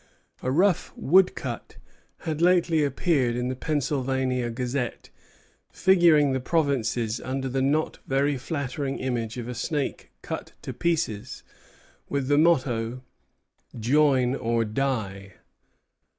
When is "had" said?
2.21-2.41